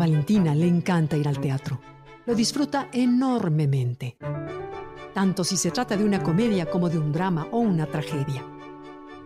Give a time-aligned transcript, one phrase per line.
[0.00, 1.78] Valentina le encanta ir al teatro.
[2.24, 4.16] Lo disfruta enormemente.
[5.12, 8.42] Tanto si se trata de una comedia como de un drama o una tragedia.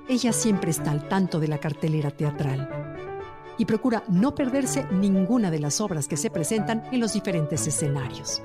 [0.09, 2.69] Ella siempre está al tanto de la cartelera teatral
[3.57, 8.43] y procura no perderse ninguna de las obras que se presentan en los diferentes escenarios.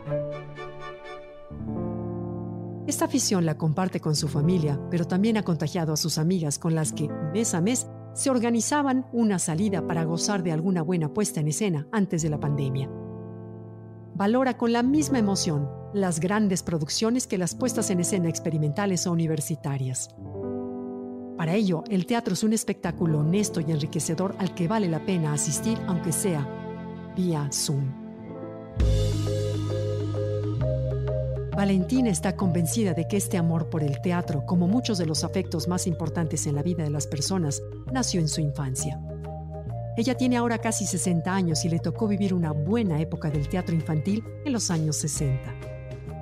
[2.85, 6.75] Esta afición la comparte con su familia, pero también ha contagiado a sus amigas con
[6.75, 11.39] las que, mes a mes, se organizaban una salida para gozar de alguna buena puesta
[11.39, 12.89] en escena antes de la pandemia.
[14.15, 19.11] Valora con la misma emoción las grandes producciones que las puestas en escena experimentales o
[19.11, 20.09] universitarias.
[21.37, 25.33] Para ello, el teatro es un espectáculo honesto y enriquecedor al que vale la pena
[25.33, 26.47] asistir aunque sea
[27.15, 28.08] vía Zoom.
[31.59, 35.67] Valentina está convencida de que este amor por el teatro, como muchos de los afectos
[35.67, 38.97] más importantes en la vida de las personas, nació en su infancia.
[39.97, 43.75] Ella tiene ahora casi 60 años y le tocó vivir una buena época del teatro
[43.75, 45.53] infantil en los años 60.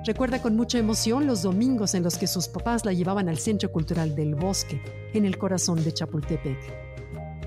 [0.04, 3.70] Recuerda con mucha emoción los domingos en los que sus papás la llevaban al Centro
[3.70, 4.82] Cultural del Bosque,
[5.14, 6.58] en el corazón de Chapultepec.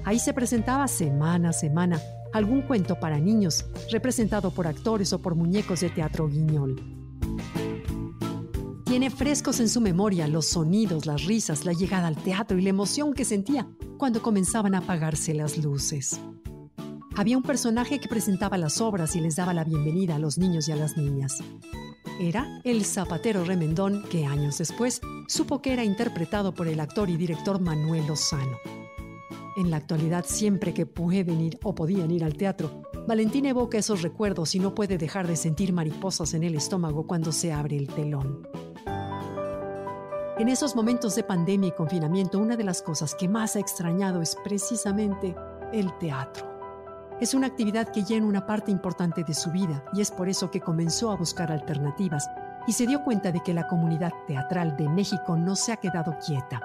[0.05, 5.35] Ahí se presentaba semana a semana algún cuento para niños, representado por actores o por
[5.35, 7.00] muñecos de teatro guiñol.
[8.91, 12.71] Tiene frescos en su memoria los sonidos, las risas, la llegada al teatro y la
[12.71, 13.65] emoción que sentía
[13.97, 16.19] cuando comenzaban a apagarse las luces.
[17.15, 20.67] Había un personaje que presentaba las obras y les daba la bienvenida a los niños
[20.67, 21.37] y a las niñas.
[22.19, 27.15] Era el zapatero remendón que años después supo que era interpretado por el actor y
[27.15, 28.57] director Manuel Lozano.
[29.55, 34.01] En la actualidad, siempre que pueden ir o podían ir al teatro, Valentín evoca esos
[34.01, 37.87] recuerdos y no puede dejar de sentir mariposas en el estómago cuando se abre el
[37.87, 38.45] telón.
[40.41, 44.23] En esos momentos de pandemia y confinamiento, una de las cosas que más ha extrañado
[44.23, 45.35] es precisamente
[45.71, 46.47] el teatro.
[47.19, 50.49] Es una actividad que llena una parte importante de su vida y es por eso
[50.49, 52.27] que comenzó a buscar alternativas
[52.65, 56.17] y se dio cuenta de que la comunidad teatral de México no se ha quedado
[56.25, 56.59] quieta.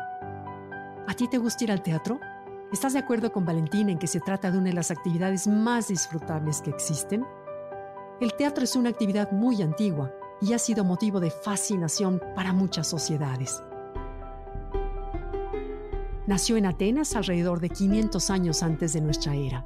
[1.06, 2.18] ¿A ti te gusta ir al teatro?
[2.72, 5.88] ¿Estás de acuerdo con Valentín en que se trata de una de las actividades más
[5.88, 7.26] disfrutables que existen?
[8.22, 10.10] El teatro es una actividad muy antigua
[10.40, 13.62] y ha sido motivo de fascinación para muchas sociedades.
[16.26, 19.64] Nació en Atenas alrededor de 500 años antes de nuestra era.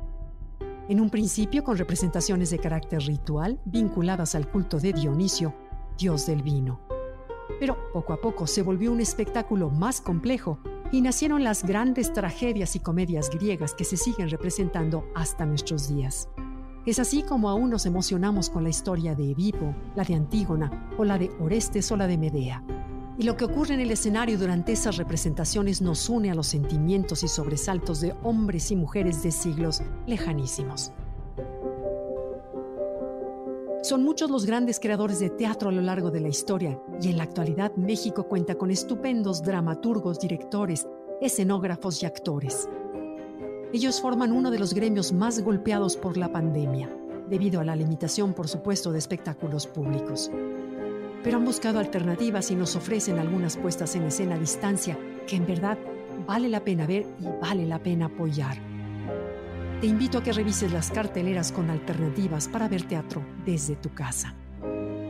[0.91, 5.54] En un principio con representaciones de carácter ritual vinculadas al culto de Dionisio,
[5.97, 6.81] dios del vino.
[7.59, 10.59] Pero poco a poco se volvió un espectáculo más complejo
[10.93, 16.28] y nacieron las grandes tragedias y comedias griegas que se siguen representando hasta nuestros días.
[16.84, 21.04] Es así como aún nos emocionamos con la historia de Edipo, la de Antígona o
[21.04, 22.62] la de Orestes o la de Medea.
[23.20, 27.22] Y lo que ocurre en el escenario durante esas representaciones nos une a los sentimientos
[27.22, 30.91] y sobresaltos de hombres y mujeres de siglos lejanísimos.
[33.82, 37.19] Son muchos los grandes creadores de teatro a lo largo de la historia y en
[37.19, 40.88] la actualidad México cuenta con estupendos dramaturgos, directores,
[41.20, 42.70] escenógrafos y actores.
[43.75, 46.88] Ellos forman uno de los gremios más golpeados por la pandemia,
[47.28, 50.30] debido a la limitación, por supuesto, de espectáculos públicos.
[51.22, 55.47] Pero han buscado alternativas y nos ofrecen algunas puestas en escena a distancia que en
[55.47, 55.78] verdad
[56.26, 58.56] vale la pena ver y vale la pena apoyar.
[59.80, 64.34] Te invito a que revises las carteleras con alternativas para ver teatro desde tu casa.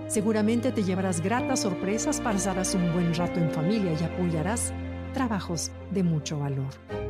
[0.06, 4.72] Seguramente te llevarás gratas sorpresas, pasarás un buen rato en familia y apoyarás
[5.12, 7.09] trabajos de mucho valor.